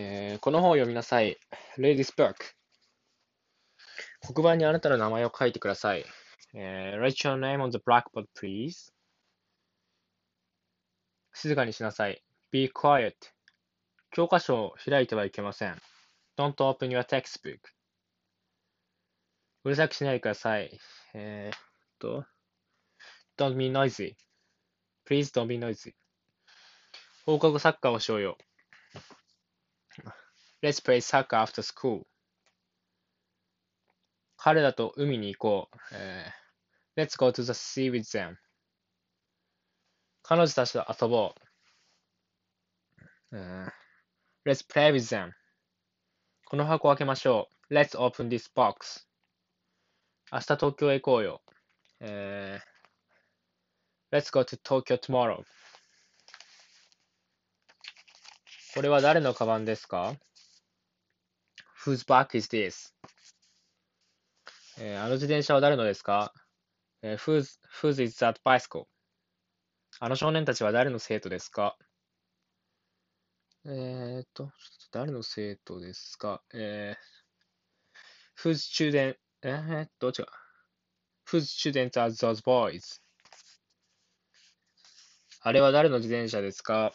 [0.00, 1.36] えーこの本を読みなさい。
[1.76, 2.34] Read this book.
[4.32, 6.04] 黒板にあなたの名前を書いてください。
[6.54, 8.92] えー Write your name on the blackboard, please.
[11.34, 12.22] 静かにしなさい。
[12.52, 13.14] Be quiet.
[14.12, 15.76] 教科書を開いてはいけません。
[16.38, 17.58] Don't open your textbook.
[19.64, 20.78] うるさくしないでください。
[21.14, 21.58] えーっ
[21.98, 22.24] と、
[23.36, 24.14] Don't be noisy.
[25.08, 25.94] Please don't be noisy.
[27.26, 28.38] 放課後サッカーをしようよ。
[30.60, 32.04] Let's play soccer after school.
[34.36, 35.76] 彼らと海に行こう。
[35.92, 36.48] えー
[37.00, 38.36] Let's go to the sea with them.
[40.22, 41.32] 彼女たちと遊ぼ
[43.32, 43.36] う。
[43.36, 43.72] えー
[44.44, 45.32] Let's play with them.
[46.46, 47.74] この箱を開けましょう。
[47.74, 49.06] Let's open this box.
[50.32, 51.40] 明日東京へ行こうよ。
[52.00, 55.44] えー Let's go to Tokyo tomorrow.
[58.74, 60.14] これは誰のカバンですか
[61.88, 62.92] ?Whose bag is this?
[64.78, 66.34] えーあの自転車は誰のですか、
[67.00, 68.84] えー whose, whose is that bicycle?
[69.98, 71.78] あの少年たちは誰の生徒ですか
[73.64, 74.50] えーっと、ちょっ
[74.92, 80.26] と誰の生徒ですかえー、whose student, えーっと、違う。
[81.26, 83.00] whose students are those boys?
[85.40, 86.92] あれは誰の自転車ですか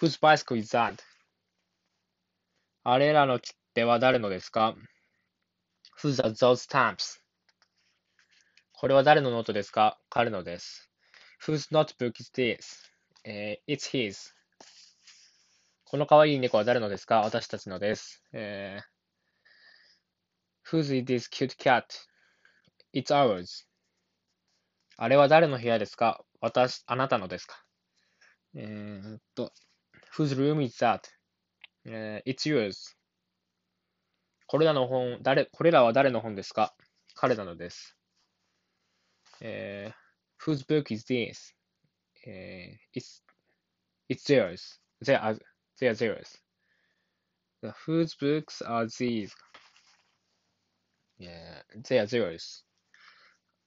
[0.00, 1.02] ?whose bicycle is that?
[2.84, 4.76] あれらの切手は誰のですか
[6.00, 7.20] ?whose are those stamps?
[8.72, 10.88] これは誰のノートですか彼のです。
[11.44, 12.58] whose notebook is this?
[13.24, 14.32] えー it's his.
[15.84, 18.22] この可愛い猫は誰のですか私たちのです。
[18.32, 18.94] えー
[20.70, 21.84] whose is this cute cat?
[22.94, 23.66] It's ours.
[24.96, 27.64] あれは誰の部屋ですか私、あなたのですか
[28.54, 29.52] えーっと、
[30.16, 31.00] whose room is that?
[31.86, 32.93] えー It's yours.
[34.54, 36.76] これらの本、誰、これらは誰の本ですか
[37.16, 37.96] 彼らのです。
[39.40, 39.94] えー
[40.40, 41.52] whose book is this?
[42.24, 43.24] えー it's,
[44.08, 44.78] it's theirs.
[45.04, 45.36] They are,
[45.80, 46.40] they are theirs.
[47.62, 49.32] The whose books are these?
[51.18, 52.62] えー they are theirs.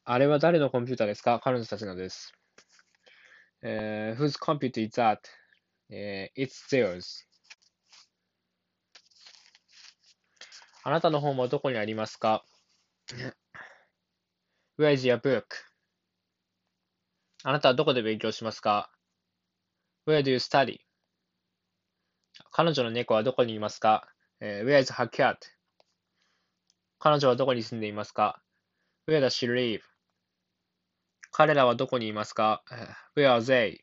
[0.06, 2.32] あれは誰のコンピューターですか彼女たちのです。
[3.62, 5.18] えー whose computer is that?
[5.90, 7.27] えー it's theirs.
[10.88, 12.46] あなたの本はどこにありますか
[14.80, 15.44] ?Where is your book?
[17.44, 18.90] あなたはどこで勉強しますか
[20.08, 20.80] ?Where do you study?
[22.52, 24.08] 彼女の猫はどこにいますか、
[24.40, 25.36] えー ?Where is her cat?
[27.00, 28.42] 彼女はどこに住んでいますか
[29.10, 29.82] ?Where does she live?
[31.32, 33.80] 彼らはどこにいますかえー ?Where are they?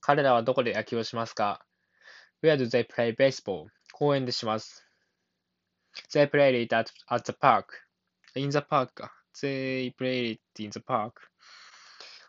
[0.00, 1.64] 彼らはどこで野球をしますか
[2.42, 3.68] ?Where do they play baseball?
[3.92, 4.87] 公園でします。
[6.12, 7.66] They played it at, at the park.
[8.34, 9.12] In the park か。
[9.42, 11.12] They played it in the park.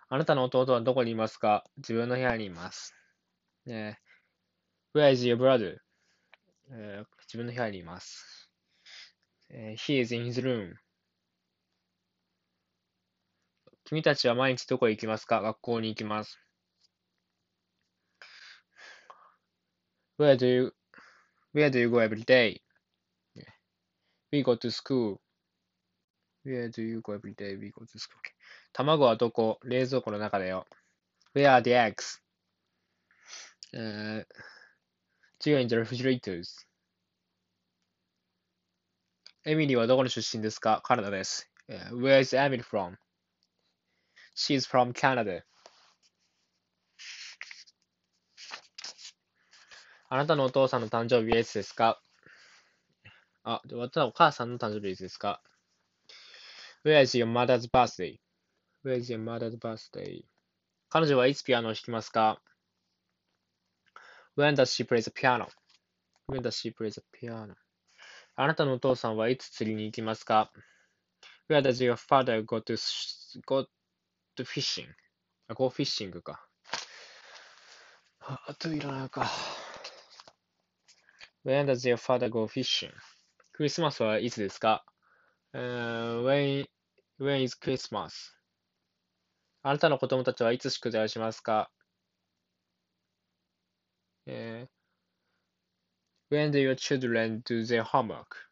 [0.10, 2.96] あなたの弟はどこにいますか自分の部屋にいます。
[3.66, 4.00] ね
[4.96, 5.78] Where is your brother?
[6.72, 8.50] えー自分の部屋にいます。
[9.50, 10.74] えー He is in his room.
[13.86, 16.40] 君たちは毎日どこへ行きますか学校に行きます。
[20.20, 20.76] Where do you,
[21.54, 22.62] where do you go every day?
[24.32, 25.20] We go to school.
[26.44, 27.56] Where do you go every day?
[27.56, 28.20] We go to school.
[28.74, 30.66] 卵はどこ冷蔵庫の中だよ。
[31.36, 32.22] Where are the eggs?
[33.74, 36.66] えー、違う in the refrigerators.
[39.46, 41.50] エミリーはどこの出身ですかカナダです。
[41.68, 42.98] えー Where is Emily from?
[44.36, 45.44] She's from Canada.
[50.12, 52.02] あなたのお父さんの誕生日はいつですか
[53.52, 55.42] あ、で私はお母さんの誕生日ですか
[56.86, 58.20] ?Where is your mother's birthday?
[58.86, 60.24] Where is your mother's birthday?
[60.90, 62.40] 彼女はいつピアノを弾きますか
[64.38, 65.48] ?When does she play the piano?
[66.28, 67.56] When does she play the piano?
[68.36, 70.52] あなたのお父さんはいつ釣りに行きますか
[71.50, 72.78] ?Where does your father go to,
[73.48, 73.68] go
[74.38, 74.86] to fishing?
[75.48, 76.48] あ、go fishing か。
[78.20, 79.28] ああといらないか。
[81.44, 82.92] When does your father go fishing?
[83.60, 84.86] クリスマスはいつですか、
[85.52, 86.66] えー when,
[87.20, 88.32] when is Christmas?
[89.64, 91.70] あなたの子供たちはいつ宿題をしますか、
[94.28, 98.48] えー When do your children do their homework?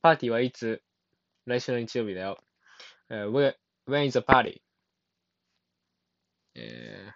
[0.00, 0.84] パーティーはいつ
[1.46, 2.38] 来週の日曜日だよ。
[3.10, 3.56] えー where,
[3.88, 4.62] when is the party?
[6.54, 7.08] え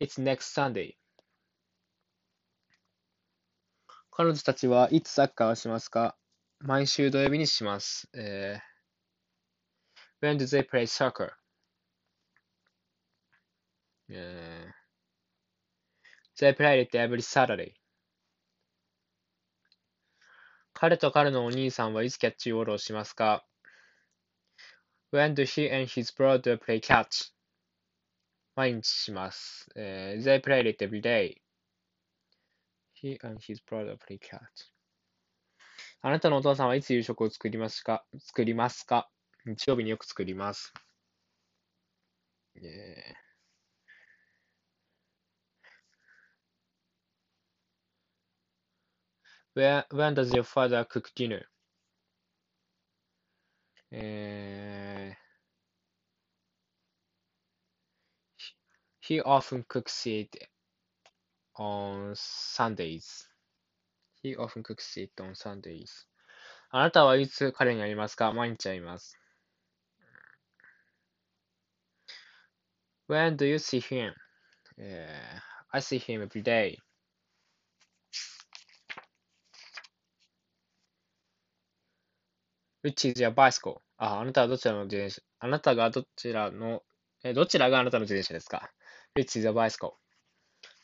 [0.00, 0.96] ー It's next Sunday.
[4.14, 6.18] 彼女たちはいつサッカーをしますか
[6.60, 8.10] 毎週土曜日にします。
[8.14, 11.30] えー、When do they play soccer?
[14.10, 17.72] えー、They play it every Saturday.
[20.74, 23.46] 彼と彼のお兄さんはいつキャッチボールをしますか
[25.10, 27.32] ?When do he and his brother play catch?
[28.56, 29.70] 毎日します。
[29.74, 31.36] えー、they play it every day.
[33.02, 34.38] He and his brother play cat.
[36.02, 39.10] あなたのお父さんはいつ夕食を作りますか作りますか
[39.44, 40.72] 日曜日によく作ります。
[42.54, 43.22] えー
[49.54, 51.42] Where, when does your father cook dinner?
[53.90, 55.22] えー
[59.00, 60.51] He often cooks it
[61.56, 63.28] on Sundays.
[64.22, 66.06] He often cooks it on Sundays.
[66.70, 69.18] あなたはいつ彼に会いますか毎日会います。
[73.08, 74.14] When do you see him?、
[74.78, 76.78] Uh, I see him every day.
[82.82, 83.80] Which is your bicycle?
[83.96, 86.82] あ、あなたはどちらの自転車あなたがどちらの、
[87.22, 88.72] え、どちらがあなたの自転車ですか
[89.14, 90.01] Which is a bicycle?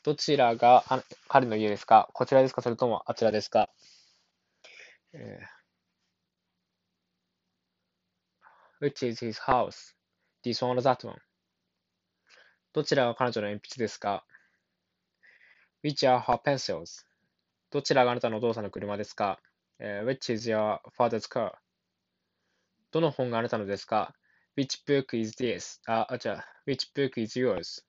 [0.04, 0.84] どちらが
[1.28, 3.68] 彼の家ですかこちらですかそれともあちらですか、
[5.12, 9.94] えー、?Which is his house?
[10.44, 11.18] This one or that one?
[12.72, 14.24] どちらが彼女の鉛筆ですか
[15.82, 17.04] ?Which are her pencils?
[17.70, 19.40] どちらがあなたのお父さんの車ですか、
[19.80, 21.52] えー、?Which is your father's car?
[22.92, 24.14] どの本があなたのですか
[24.56, 25.80] ?Which book is this?
[25.86, 27.88] あ、あ、じゃあ、Which book is yours?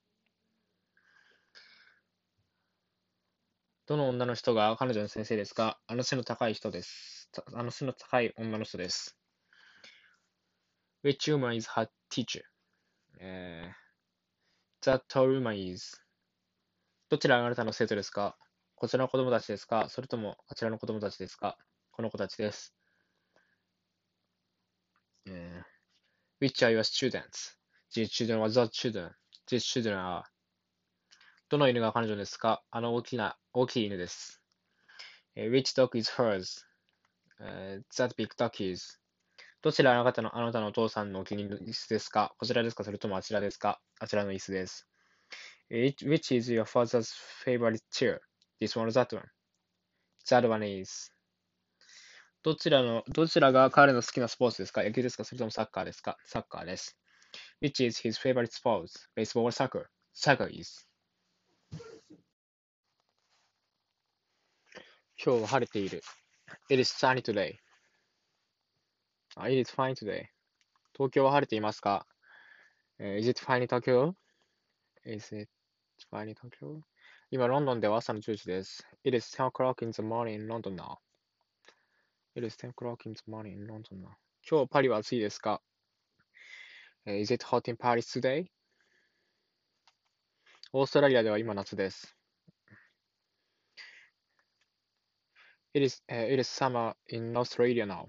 [3.90, 7.28] どの女の人が彼女の先生ですかあの背の高い人です。
[7.56, 9.18] あの背の高い女の人です。
[11.04, 12.44] Which woman is her teacher?
[13.20, 16.00] えー、That woman is
[17.10, 18.38] どちらがあなたの生徒ですか
[18.76, 21.58] こちらの子供たちですかそれともあちらの子供たちですか
[21.90, 22.76] この子たちです。
[25.26, 27.58] えー、Which are your students?
[27.96, 29.10] These children are the children.
[29.48, 30.22] These children are
[31.50, 34.40] どの犬が彼女ですかあの大きな、大きい犬です。
[35.36, 36.64] which dog is hers?、
[37.42, 39.00] uh, that big dog is.
[39.64, 44.88] どちらあなたのあなたのお父さんのお気に入りの椅子ですかこちらですかそれともあちらですかあちらの椅子です。
[45.72, 47.12] which is your father's
[47.44, 51.12] favorite chair?This one or that one?That one is.
[52.44, 56.96] どちらの、どちらが彼の好きなスポーツですか野球ですかそれともサッカーですかサッカーです。
[57.60, 60.89] which is his favorite sports?Baseball or soccer?Soccer is.
[65.22, 66.02] 今日は晴れている。
[66.70, 67.56] It is sunny today.
[69.36, 70.28] It is fine today.
[70.94, 72.08] 東京は晴れていますか、
[73.00, 74.14] ?Is it fine in Tokyo?
[75.04, 75.52] Is it
[76.10, 76.80] fine in Tokyo?
[77.32, 78.88] 今、ロンドンでは朝の10時です。
[79.04, 81.00] It is 10 o'clock in the morning in London now.
[82.34, 84.12] It is 10 o'clock in the morning in London now.
[84.50, 85.62] 今日パリは暑いですか、
[87.06, 88.48] ?Is it hot in Paris today?
[90.72, 92.19] オーストラリアでは今夏です。
[95.74, 98.08] It is,、uh, it is summer in Australia now.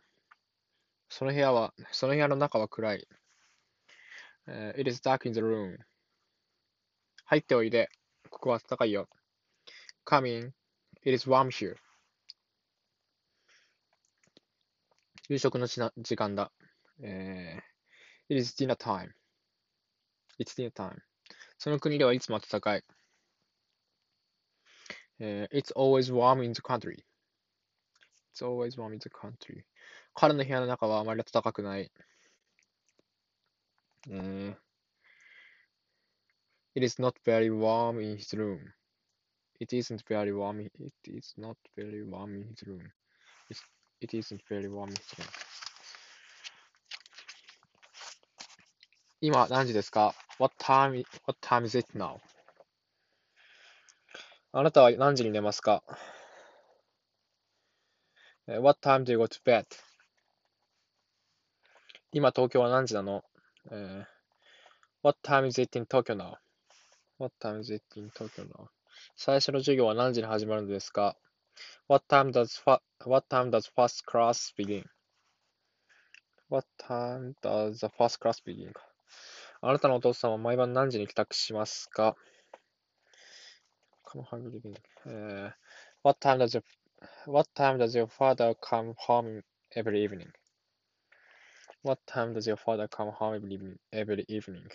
[1.10, 3.08] その部屋は、その部屋の中は暗い。
[4.48, 5.76] Uh, it is dark in the room.
[7.26, 7.90] 入っておいで。
[8.30, 9.08] ここは暖かいよ。
[10.06, 10.54] Come in.
[11.02, 11.76] It is warm here.
[15.28, 16.50] 夕食の時間だ。
[17.02, 19.10] えー、It is dinner time.
[20.38, 20.96] It's dinner time.
[21.58, 22.84] その国ではいつも暖かい。
[25.18, 27.04] えー、It's always warm in the country.
[28.32, 29.64] It's always warm in the country.
[30.14, 31.90] 彼の部屋の中はあまり暖かくない。
[34.08, 34.56] えー、
[36.74, 38.72] It is not very warm in his room.
[39.60, 40.60] It isn't very warm.
[40.60, 40.72] It
[41.06, 42.92] is not very warm in his room.
[43.50, 43.60] It's,
[44.00, 45.26] it isn't very warm in his room.
[49.22, 52.20] 今何時ですか ?What time, what time is it now?
[54.52, 55.82] あなたは何時に寝ますか
[58.58, 59.64] What time do you go to bed?
[62.12, 63.22] 今東京は何時なの、
[63.70, 64.04] uh,
[65.04, 66.34] ?What time is it in Tokyo now?
[67.18, 68.66] What time is it in Tokyo now?
[69.14, 71.16] 最初の授業は何時に始まるのですか
[71.86, 72.60] ?What time does,
[73.06, 74.84] what time does first class begin?
[76.48, 78.72] What time does the first class begin?
[79.60, 82.16] あなたのお父さんは毎晩何時に帰宅しますか
[84.04, 84.80] come home every evening.
[85.06, 85.52] えー
[86.02, 86.62] what time does your,
[87.26, 89.42] what time does your father come home
[89.74, 90.32] every evening?
[91.82, 93.78] What time does your father come home every evening?
[93.92, 94.68] Every evening?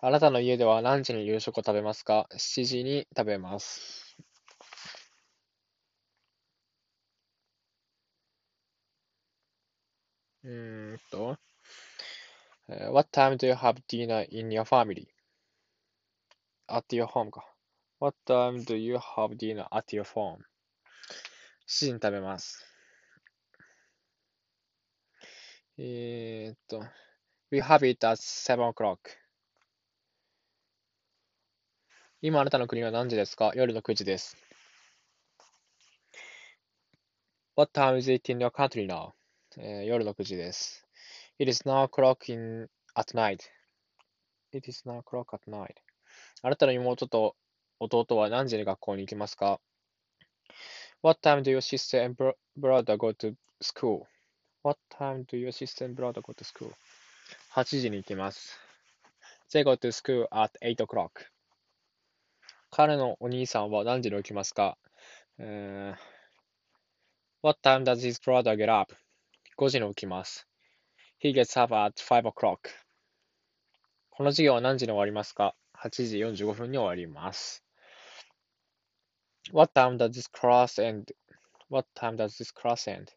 [0.00, 4.16] あなたの家では何時に夕食を食べますか ?7 時に食べます。
[10.42, 11.38] うーんと、
[12.68, 15.06] What time do you have dinner in your family?
[16.68, 17.54] At your home か。
[17.98, 20.44] What time do you have dinner at your home?
[21.66, 22.64] 7時に食べます。
[25.78, 26.84] えー、っと、
[27.50, 28.98] We have it at 7 o'clock.
[32.20, 34.36] 今あなたの国は何時ですか夜の9時です。
[37.56, 39.12] What time is it in your country now?
[39.58, 40.86] えー、夜の9時です。
[41.38, 43.40] It is now o'clock in at night.
[44.52, 45.74] It is now o'clock at night.
[46.42, 47.36] あなたの妹と
[47.80, 49.60] 弟は何時に学校に行きますか
[51.04, 52.16] ?What time do your sister and
[52.56, 56.72] brother go to school?What time do your sister and brother go to school?
[57.52, 58.58] 8時に行きます。
[59.52, 61.26] They go to school at 8 o'clock.
[62.70, 64.78] 彼のお兄さんは何時に起きますか、
[65.38, 65.94] uh,
[67.42, 68.96] ?What time does his brother get up?
[69.58, 70.48] 5時に起きます。
[71.22, 72.70] He gets up at 5 o'clock.
[74.08, 77.63] この授業は何時に終わりますか ?8 時45分に終わります。
[79.52, 83.12] What time does this class end?What time does this class end?、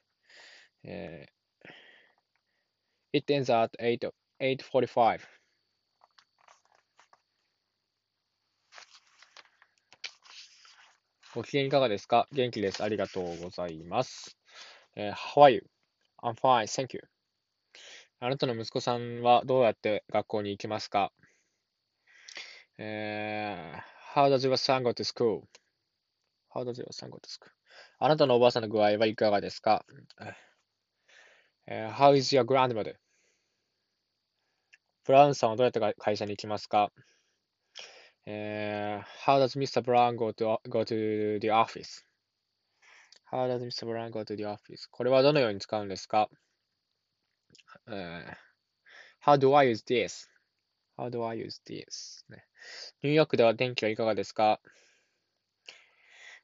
[0.86, 1.26] uh,
[3.14, 5.20] It ends at 8, 8.45.
[11.34, 12.84] ご機嫌いかがですか元気です。
[12.84, 14.38] ありがとうございます。
[14.96, 17.04] えー、How are you?I'm fine, thank you.
[18.20, 21.12] あなたの息子さんはどうやって学校に行きますか
[22.80, 25.44] えー、How does your son go to school?
[26.58, 27.52] How does your son go to school?
[28.00, 29.86] あなたのおばあさんの具合はいかがですか、
[31.68, 32.96] えー、?How is your grandmother?
[35.06, 36.92] ブラウンさんはどうやって会社に行きますか
[38.26, 39.84] えー、How does Mr.
[39.84, 42.04] Brown go to, go to the office?
[43.32, 43.86] How does Mr.
[43.86, 44.88] Brown go to the office?
[44.90, 46.28] これはどのように使うんですか、
[47.88, 52.26] えー、?How do I use this?How do I use this?
[53.04, 54.60] ニューヨークでは天気はいかがですか、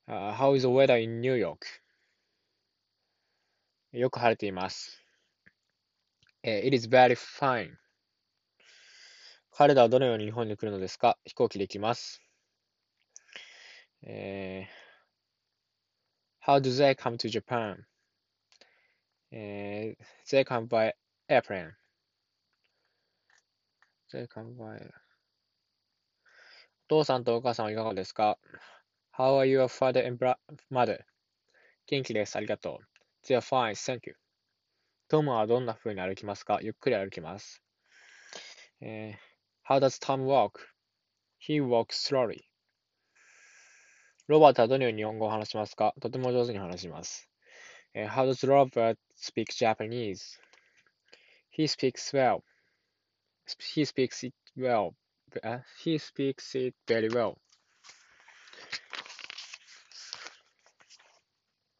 [0.08, 1.66] uh, ?How is the weather in New York?
[3.92, 5.04] よく晴れています。
[6.44, 7.78] It is very fine.
[9.52, 12.22] 彼らはどのように日本に来るのですか飛行機で来ます。
[14.02, 17.78] えー、How do they come to Japan?
[19.32, 20.94] えー、They come by
[21.30, 21.72] airplane.
[24.12, 24.90] They come by
[26.86, 28.38] お父さんとお母さんはいかがですか
[29.18, 30.24] ?How are your father and
[30.72, 31.00] mother?
[31.88, 32.36] 元気です。
[32.36, 33.28] ありがとう。
[33.28, 33.72] They are fine.
[33.72, 34.16] Thank you.
[35.08, 37.62] トムはどんな風に歩きますかゆっくり歩きます。
[38.82, 39.34] えー
[39.66, 40.60] How does Tom walk?
[41.40, 42.42] He walks slowly.
[44.28, 47.30] ロバートはどのように日本語を話しますかとても上手に話します。
[47.96, 50.40] Uh, how does Robert speak Japanese?
[51.50, 52.44] He speaks well.
[53.76, 57.43] He speaks it well.He speaks it very well.